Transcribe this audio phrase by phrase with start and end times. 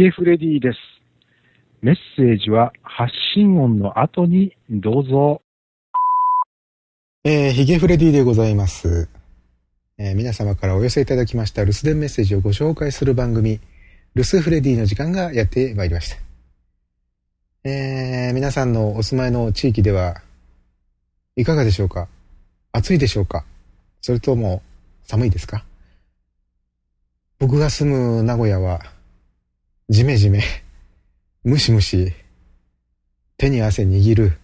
[0.00, 0.78] ゲフレディです。
[1.82, 5.42] メッセージは発信音の後にどうぞ。
[7.22, 9.10] えー、ヒゲフレディでございます。
[9.98, 13.60] えー、皆様からお寄せいただきました留守電メッセージをご紹介する番組、
[14.14, 16.16] 留守フレディの時間がやってまいりました。
[17.68, 20.22] えー、皆さんのお住まいの地域では、
[21.36, 22.08] いかがでしょうか？
[22.72, 23.44] 暑いでしょうか？
[24.00, 24.62] それとも
[25.02, 25.62] 寒いですか？
[27.38, 28.80] 僕が住む名古屋は、
[29.90, 30.40] じめじめ、
[31.42, 32.12] ムシムシ、
[33.36, 34.38] 手に汗握る、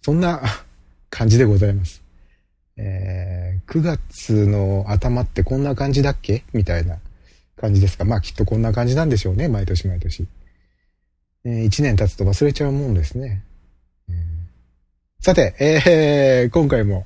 [0.00, 0.42] そんな
[1.10, 2.02] 感じでございます。
[2.78, 6.42] えー、9月の頭ってこんな感じだっけ？
[6.54, 7.00] みたいな
[7.60, 8.06] 感じですか。
[8.06, 10.26] まあきっとこんな感じなんでしょうね、毎年毎年。
[11.44, 13.42] えー、1年経つと忘れちゃうもんですね。
[14.08, 14.16] えー、
[15.22, 17.04] さて、えー、今回も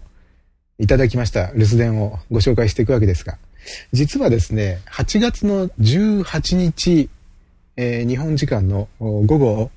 [0.78, 3.38] いただきました留守電をご紹介していくわけですが、
[3.92, 7.10] 実はですね、8月の18日、
[7.76, 9.70] えー、日本時間の午後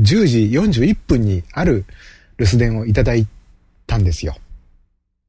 [0.00, 0.40] 10時
[0.82, 1.84] 41分にある
[2.38, 3.26] 留守電をいただい
[3.86, 4.36] たんですよ。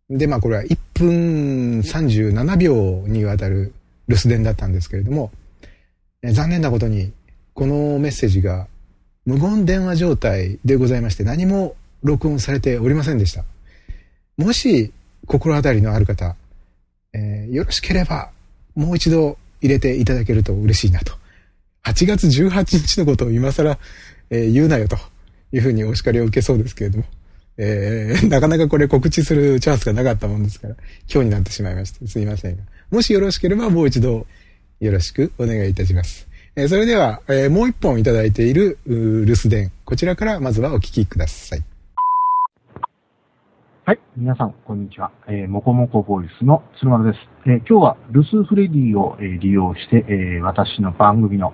[0.10, 3.74] で、まあこれは1分37秒にわたる
[4.08, 5.32] 留守電だったんですけれども、
[6.22, 7.12] えー、残念なことに
[7.54, 8.68] このメッセージが
[9.26, 13.44] 無言電話状態でございまして何も録音されておりませんでした。
[14.38, 14.94] もし
[15.26, 16.36] 心当たりのある方、
[17.14, 18.30] えー、よろしければ、
[18.76, 21.14] もう一度入れていただけると嬉しいなと。
[21.88, 23.78] 8月18日のことを今更、
[24.30, 24.98] えー、言うなよと
[25.54, 27.06] いうふうにお叱りを受けそうですけれども、
[27.58, 30.76] えー、なかなかこれ告知するチャンスがなかったもんですから、
[31.10, 32.64] 今日になってしまいまして、すいませんが。
[32.92, 34.28] もしよろしければもう一度
[34.82, 36.28] よろしくお願いいたします。
[36.58, 41.64] えー、それでは、えー、もう一本いただいている留守電、こちらからまずはお聞きください。
[43.86, 44.00] はい。
[44.18, 45.12] 皆さん、こんにちは。
[45.30, 47.20] えー、もこもこボイスの鶴丸です。
[47.46, 51.54] えー、今日は留守フレディを、えー、利用して、えー、私の番組の、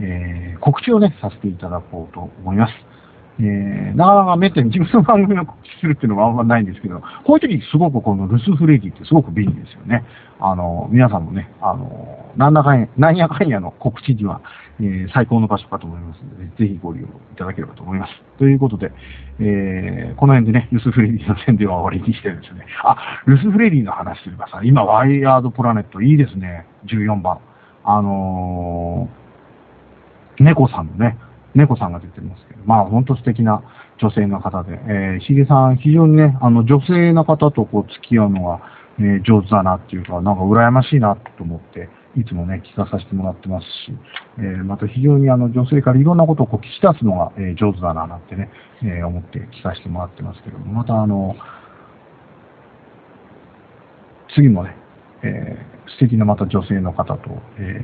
[0.00, 2.72] えー、告知をね、させていただこうと思います。
[3.40, 10.04] えー、なかなかめったに自分の番組の告知するっていうのはあんまないんですけど、こういう時すごくこの留守フレディってすごく便利ですよね。
[10.38, 14.42] あの、皆さんもね、あの、なんだかんや、 なんやかんやの告知には、
[14.80, 18.12] えー、最高の場所かと思いますので、ぜひご利用いただければと思います。
[18.38, 18.92] ということで、
[19.40, 27.38] えー、この辺でね、ルスフレディの宣伝は終わりにしてですね、あ、ルスフレディの話すればさ、今、ワイヤードプラネットいいですね、14番。
[27.84, 29.21] あのー、
[30.38, 31.18] 猫さんのね、
[31.54, 33.62] 猫さんが出てますけど、まあ、ほんと素敵な
[34.00, 38.60] 女性の方で、えー、ヒゲさん、非常にね、あの、女性の方とこう、付き合うのが、
[38.98, 43.70] えー、上手だなっていうか、なんか羨ましいなと思って、いつもね、聞かさせてもらってますし、
[44.38, 48.50] えー、また非常にあの女性からいろんなことをこう聞き出すのが、えー、上手だななんてね、
[48.82, 51.34] えー、思って聞かせてもらってますけども、またあの、
[54.34, 54.76] 次もね、
[55.22, 57.80] えー、素敵なまた女性の方と、え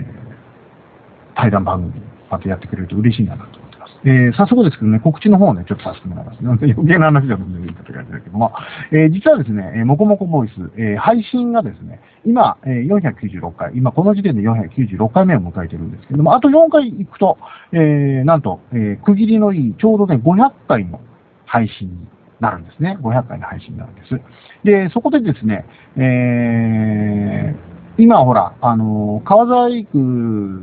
[1.34, 3.68] ー、対談番組またやってくれると嬉しいなと
[4.04, 6.38] えー、早速ですけどね、告知の方をね、ちょっとさせてもらいます。
[6.40, 8.52] 余計な話だと全然いいかって感じだけども、
[8.92, 17.38] えー、実はですね、えー、もこもこボイス、えー、配信がですね、今、えー、496回、今この時点で496回目を迎えてるんですけども、あと4回行くと、
[17.72, 21.00] えー、なんと、えー、区切りのいい、ちょうどね、500回の
[21.46, 22.06] 配信に
[22.40, 22.98] なるんですね。
[23.02, 24.20] 500回の配信になるんです。
[24.64, 25.64] で、そこでですね、
[25.96, 30.62] えー、今ほら、あの、川沢区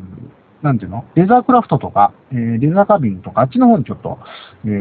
[0.65, 1.05] なんていうの？
[1.15, 4.17] レザークラフトとか、えー、レザーカビンとか、あっちの方にちょっと、
[4.65, 4.71] えー、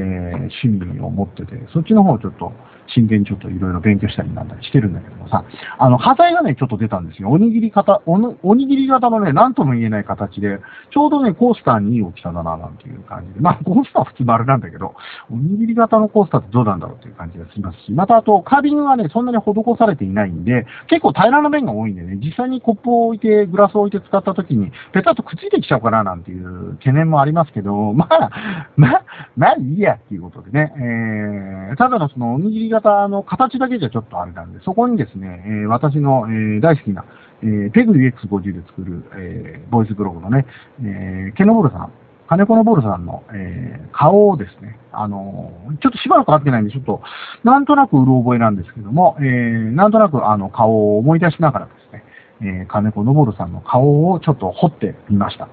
[0.64, 2.52] 趣味を持ってて、そっちの方をちょっと、
[2.94, 5.42] 真剣にちょっといろいろ勉強したりなんだりしてるんだけどもさ、
[5.78, 7.30] あの、端材がね、ちょっと出たんですよ。
[7.30, 8.12] おにぎり型、お
[8.42, 10.60] おにぎり型のね、なんとも言えない形で、
[10.92, 13.40] ちょうどね、コースターにいい大きさだな、なんていう感じで。
[13.40, 14.94] まあ、コースターは普通のあれなんだけど、
[15.30, 28.30] おにぎり型のコースターってどうなんだろうっていう感じがしますし、またあと、カービングがね、そんなに施されていないんで、結構平らな面が多いんでね、実際にコップを置いて、グラスを置いて使った時に、ペタッとくっついてきちゃうかな、なんていう懸念もありますけど、 まあ、
[28.76, 29.04] まあ、
[29.36, 37.04] まあいいやっていうことでね、えー、ただのそのおにぎり型の形だけじゃちょっとあれなんで、そこにですね、えー、私の、えー、大好きな、
[37.42, 40.46] えー、ペグ UX50 で作る、えー、ボイスブログのね、
[40.82, 41.90] えー、ケノボルさん、
[42.28, 47.02] 金子のボルさんの、えー、顔をですね、あのー、ちょっとしばらく会ってないんで、ちょっと、
[47.42, 51.93] なんとなくうろ覚えなんですけども、えー、なんとなくあの顔を思い出しながらです、
[52.42, 55.48] えー、金子のぼるさんの顔をちょっと掘ってみました。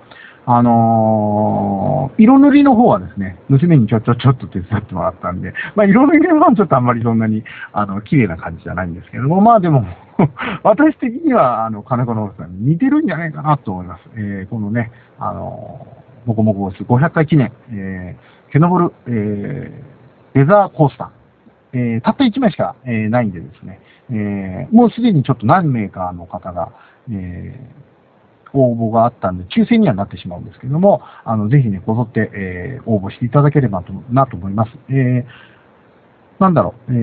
[0.45, 7.43] あのー、色塗りの方はですね、娘にちょちょちょっと手伝ってもらったんで、まあ色塗りの方はちょっとあんまりそんなに、
[7.73, 9.85] あの、綺麗な感じじゃないんですけども、まあでも
[10.63, 14.09] 私的には、あの、金子のさんに似てるんじゃないかなと思います。
[14.15, 21.09] えー、このね、あのー、もこもこす500回記念、えー、ケノボル、えー、レザーコースター。
[21.73, 23.79] えー、たった1枚しか、えー、ないんでですね、
[24.11, 26.71] えー、もうすでにちょっと何名かの方が、
[27.09, 34.71] えー、応募があったんで、抽選にはなってしまうんですけども、あの、ぜひね、こぞって、えー、応募していただければと、なと思います。
[34.89, 35.25] えー、
[36.41, 36.95] なんだろう、え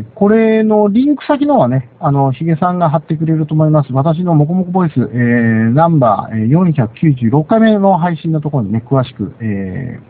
[0.00, 3.92] ー、これのリンク先のはね、あの、ヒゲさんが貼ってくれると思います。
[3.92, 10.02] 私のもこもこボイス、えー、ナンバー496回目の配信のところにね、詳しく、えー、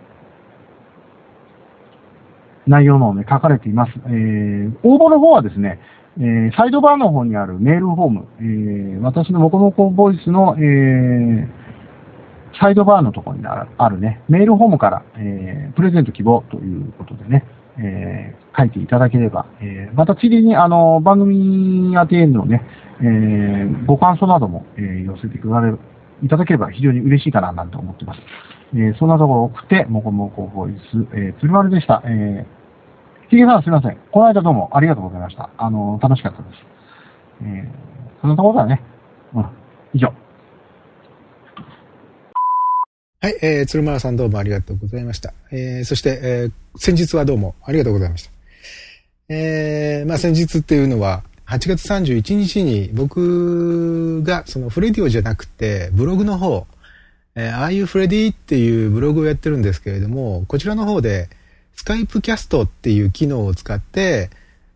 [2.70, 3.92] 内容のね、書かれています。
[4.06, 5.80] えー、応募の方はですね、
[6.20, 11.48] えー、サイドバーの方にあるメールフォーム、えー、私のモコモコボイスの、えー、
[12.60, 17.44] サイドバーのところにあるね、メールフォームから、えー、プレゼント希望ということでね、
[17.78, 22.66] えー、書いていただければ、えー、また次にあの番組宛てのね、
[23.00, 25.60] えー、ご感想なども、えー、寄せてくだ
[26.20, 28.20] いただければ非常に嬉しいかななんて思ってます。
[28.74, 32.02] えー、そんなところを送って、もこもこボイス、えー、鶴丸でした。
[32.04, 32.57] えー
[33.30, 33.98] ひげさんすいません。
[34.10, 35.50] この間どうもありがとうございました。
[35.58, 36.54] あの、楽しかったです。
[37.42, 38.82] えー、そんなところだね。
[39.34, 39.46] うん。
[39.92, 40.14] 以上。
[43.20, 45.34] はい、えー、鶴丸さんどうもありがとうございました。
[45.52, 48.30] えー、そして、えー、先日はどうもありがとうございました。
[49.28, 56.66] えー、まあ先日っていうのは、8月31日に僕がそのフレディオじゃなくて、ブログの方、
[57.34, 61.28] えー、ああいうフレディっていうブログをやってるんですけれども、こちらの方で、
[61.78, 64.30] スカイプキャストっていう機能を使って、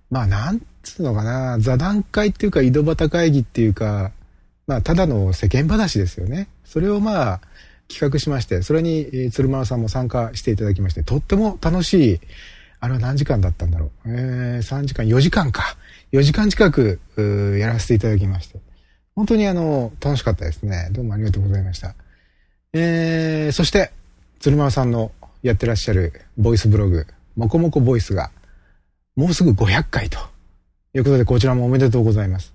[0.08, 4.12] まあなんつうのかな、座談会っていうか井戸端会議っていうか、
[4.68, 6.46] まあただの世間話ですよね。
[6.64, 7.40] それをまあ
[7.88, 12.20] 企画しまして、それに、え鶴丸さんも参加していただきまして、とっても楽しい、
[12.78, 13.90] あれは何時間だったんだろう。
[14.06, 15.76] えー、3時間、4時間か。
[16.12, 17.00] 4時間近く、
[17.58, 18.60] やらせていただきまして。
[19.16, 20.88] 本当にあの、楽しかったですね。
[20.92, 21.96] どうもありがとうございました。
[22.72, 23.90] えー、そして、
[24.38, 25.10] 鶴丸さんの
[25.42, 27.06] やってらっしゃるボイスブログ、
[27.36, 28.30] もこもこボイスが、
[29.16, 30.18] もうすぐ500回と
[30.94, 32.54] いうことで、こちらもおめでとうございます。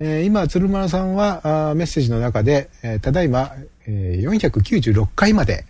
[0.00, 3.52] えー、今、鶴丸さんはあメッセージの中で、えー、ただいま、
[3.86, 5.64] えー、496回まで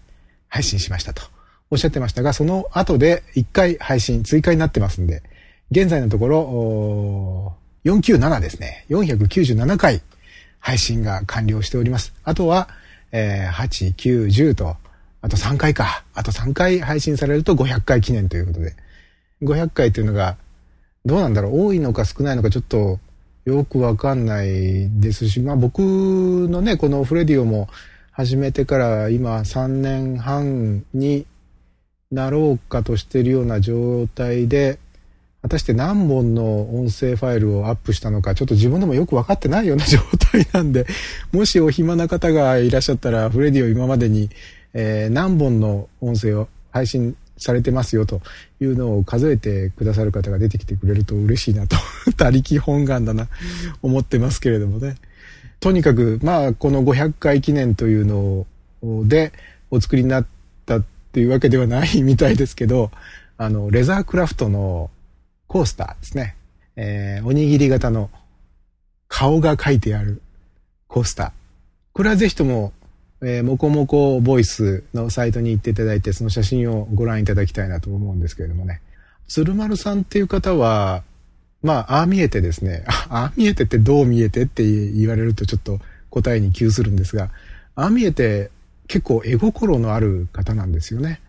[0.48, 1.22] 配信しましたと
[1.70, 5.22] おっしゃってましたが、その後で1回配信追加になってますんで、
[5.70, 8.86] 現在のところ、497ですね。
[8.88, 10.02] 497回
[10.58, 12.14] 配信が完了しております。
[12.25, 12.69] あとは、
[13.12, 14.76] えー、8、9、10と、
[15.24, 16.04] あと3回か。
[16.12, 18.76] あと3回配信されると500回記念ということで。
[19.42, 20.36] 500回というのが、
[21.06, 21.64] どうなんだろう？
[21.64, 22.98] 多いのか少ないのかちょっと
[23.46, 27.70] よくわかんないですし、まあ僕のね、このフレディオも
[28.12, 31.24] 始めてから今3年半に
[32.10, 34.78] なろうかとしてるような状態で、
[35.40, 40.00] 果たして何本の音声ファイルをアップしたのか、ちょっと自分でもよく分かってないような状
[40.32, 40.86] 態なんで、
[41.32, 44.28] もしお暇な方がいらっしゃったら、フレディオ今までに
[44.74, 48.20] えー、何本の音声を配信されてますよと
[48.60, 51.76] いうのを数えてくださる方が出てきてくれると嬉しいなと、
[52.16, 53.28] 他力本願だな、
[53.82, 54.96] 思ってますけれどもね。
[55.60, 58.46] とにかく、まあ、この500回記念というの
[59.06, 59.32] で
[59.70, 60.26] お作りになっ
[60.66, 62.90] たっていうわけではないみたいですけど、
[63.38, 64.90] あの、レザークラフトの
[65.46, 66.36] コースターですね。
[66.76, 68.10] えー、おにぎり型の
[69.08, 70.20] 顔が書いてある
[70.88, 71.30] コースター。
[71.92, 72.72] これはぜひとも
[73.22, 78.81] えー、もこもこボイスのサイトに行っていただいて、その写真をご覧いただきたいなと思うんですけれどもね。
[79.28, 81.03] 鶴丸さんっていう方は、
[81.62, 87.31] まあ、ああ見えてですね、ああ見えてってどう見えてって言われるとちょっと答えに窮するんですが、
[87.74, 88.50] ああ見えて
[88.86, 91.20] 結構絵心のある方なんですよね。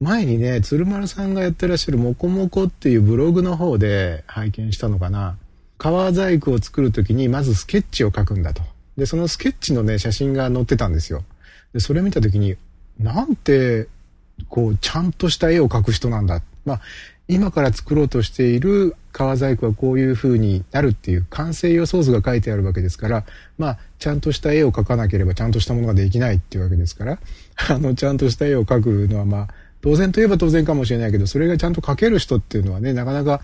[0.00, 5.36] 前にね、鶴丸さんがやってらっしゃるもこもこっていうブログの方で拝見したのかな。
[5.76, 8.62] 革細工を作るときにまずスケッチを書くんだと。
[8.98, 11.24] で、そのスケッチのね、写真が載ってたんですよ。
[11.72, 12.56] で、それ見た時に、
[12.98, 13.86] なんて、
[14.48, 16.42] こう、ちゃんとした絵を描く人なんだ。
[16.64, 16.80] まあ、
[17.28, 23.24] 今から作ろうとしている革細工はこういう風になるっていう完成予想図が書いてあるわけですから、
[23.56, 27.20] まあ、ちゃんとした絵を描かなければちゃんとしたものができないっていうわけですから、
[27.70, 29.48] あの、ちゃんとした絵を描くのはまあ、
[29.80, 33.42] 当然といえば当然かもしれないけど、それがちゃんと描ける人っていうのはね、なかなか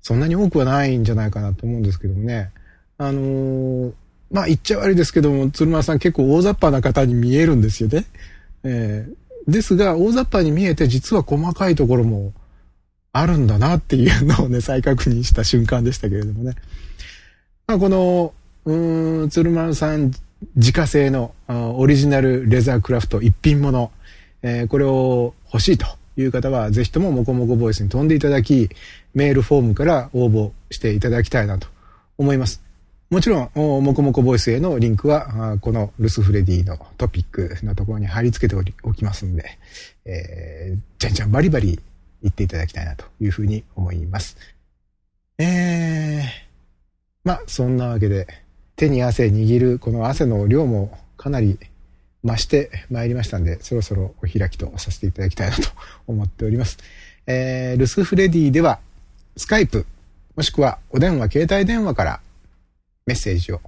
[0.00, 2.50] そんなに多くはないんじゃないかなと思うんですけどもね。
[2.96, 3.92] あのー
[4.30, 8.04] まあ言っちゃ悪いですけども、鶴丸さん結構大雑把な方に見えるんですよね。
[8.64, 12.32] えー、ですが、大雑把に見えて実は細かいところも
[13.12, 16.54] あるんだなっていうのをね、再確認した瞬間でしたけれどもね。
[17.66, 20.12] まあこの、うん、鶴丸さん
[20.56, 23.90] 自家製のオリジナルレザークラフト一品物、
[24.42, 28.68] えー、これを欲しいという方は、ぜひとももこもこボイスに飛んでいただき、
[29.14, 31.68] メールフォームから応募していただきたいなと
[32.18, 32.67] 思います。
[33.10, 39.58] もちろん、もこもこボイスへのリンクは、このルスフレディのトピックのところに貼り付けておきますんで、
[40.04, 41.80] えー、じゃんじゃんバリバリ
[42.22, 44.36] 言っていただきたいなというふうに思います。
[45.38, 46.22] えー、
[47.24, 48.26] まあ、そんなわけで、
[48.76, 51.58] 手に汗握るこの汗の量もかなり
[52.24, 55.62] 増してまいりましたんで、そろそろお開きとさせていただきたいなと
[56.06, 56.76] 思っております。
[57.26, 58.80] えー、ルスフレディでは、
[59.38, 59.86] スカイプ、
[60.36, 62.20] もしくはお電話、携帯電話から
[63.08, 63.60] メッセージを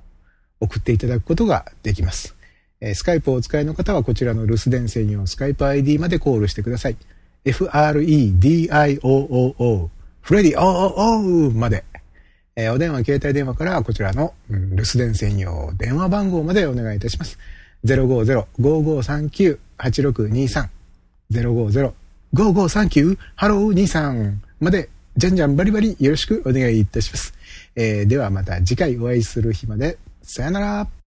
[0.61, 2.37] 送っていただくことができます。
[2.83, 6.99] えー、スカイプをお使いの方はこちらの留守電専用スカイプ ID までコールしてください。
[7.47, 7.81] f-r-e-d-i-o-o-o
[10.21, 11.85] フレディ o-o-o まで。
[12.57, 17.39] えー、お電話、携帯電話からこちらの、うん、留守電専用電話番号までお願いいたします。
[17.87, 20.69] 050-5539-8623
[21.33, 27.35] 050-5539ハロー23までじゃんじゃんバリバリよろしくお願いいたします。
[27.75, 29.99] えー、ではまた次回お会いする日まで。
[30.23, 31.00] さよなら。